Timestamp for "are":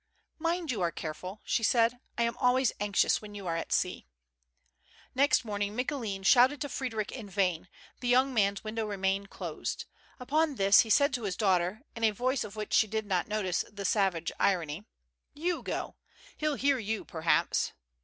0.81-0.89, 3.45-3.55